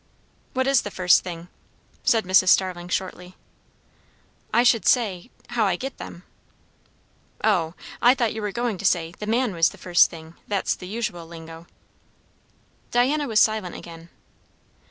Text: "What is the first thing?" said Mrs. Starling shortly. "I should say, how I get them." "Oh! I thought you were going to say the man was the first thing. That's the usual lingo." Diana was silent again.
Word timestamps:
"What 0.55 0.65
is 0.65 0.81
the 0.81 0.89
first 0.89 1.23
thing?" 1.23 1.47
said 2.03 2.25
Mrs. 2.25 2.47
Starling 2.49 2.87
shortly. 2.89 3.35
"I 4.51 4.63
should 4.63 4.87
say, 4.87 5.29
how 5.49 5.65
I 5.67 5.75
get 5.75 5.99
them." 5.99 6.23
"Oh! 7.43 7.75
I 8.01 8.15
thought 8.15 8.33
you 8.33 8.41
were 8.41 8.51
going 8.51 8.79
to 8.79 8.85
say 8.85 9.11
the 9.19 9.27
man 9.27 9.53
was 9.53 9.69
the 9.69 9.77
first 9.77 10.09
thing. 10.09 10.33
That's 10.47 10.73
the 10.73 10.87
usual 10.87 11.27
lingo." 11.27 11.67
Diana 12.89 13.27
was 13.27 13.39
silent 13.39 13.75
again. 13.75 14.09